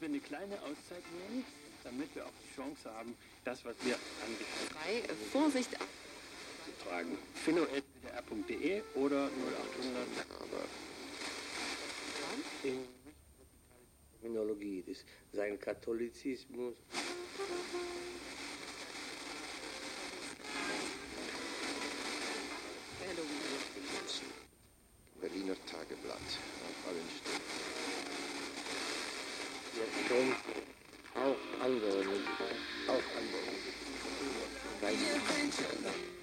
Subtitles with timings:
[0.00, 1.44] wir eine kleine Auszeit nehmen,
[1.84, 3.94] damit wir auch die Chance haben, das, was wir
[4.24, 5.70] anbieten, Drei, äh, Vorsicht.
[5.72, 7.16] zu tragen.
[7.44, 10.68] philo.wdr.de oder 0800.
[12.64, 12.84] in
[14.20, 16.74] Terminologie, das, sein Katholizismus
[34.88, 36.17] right here.